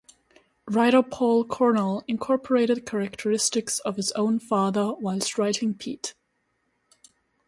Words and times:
Writer 0.67 1.03
Paul 1.03 1.45
Cornell 1.45 2.03
incorporated 2.07 2.87
characteristics 2.87 3.77
of 3.81 3.97
his 3.97 4.11
own 4.13 4.39
father 4.39 4.93
whilst 4.95 5.37
writing 5.37 5.75
Pete. 5.75 6.15